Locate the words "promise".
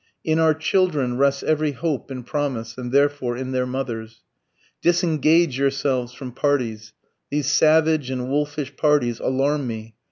2.25-2.75